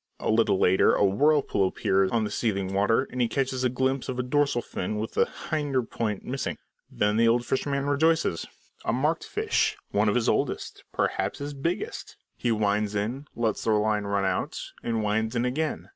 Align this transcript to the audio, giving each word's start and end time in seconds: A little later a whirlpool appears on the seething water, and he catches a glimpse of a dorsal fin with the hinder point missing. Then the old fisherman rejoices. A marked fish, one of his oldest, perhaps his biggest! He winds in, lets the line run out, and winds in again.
A 0.19 0.31
little 0.31 0.57
later 0.57 0.95
a 0.95 1.05
whirlpool 1.05 1.67
appears 1.67 2.09
on 2.09 2.23
the 2.23 2.31
seething 2.31 2.73
water, 2.73 3.07
and 3.11 3.21
he 3.21 3.27
catches 3.27 3.63
a 3.63 3.69
glimpse 3.69 4.09
of 4.09 4.17
a 4.17 4.23
dorsal 4.23 4.63
fin 4.63 4.97
with 4.97 5.11
the 5.13 5.29
hinder 5.51 5.83
point 5.83 6.25
missing. 6.25 6.57
Then 6.89 7.17
the 7.17 7.27
old 7.27 7.45
fisherman 7.45 7.85
rejoices. 7.85 8.47
A 8.83 8.91
marked 8.93 9.23
fish, 9.25 9.77
one 9.91 10.09
of 10.09 10.15
his 10.15 10.27
oldest, 10.27 10.83
perhaps 10.91 11.37
his 11.37 11.53
biggest! 11.53 12.17
He 12.35 12.51
winds 12.51 12.95
in, 12.95 13.27
lets 13.35 13.63
the 13.63 13.73
line 13.73 14.05
run 14.05 14.25
out, 14.25 14.59
and 14.81 15.03
winds 15.03 15.35
in 15.35 15.45
again. 15.45 15.89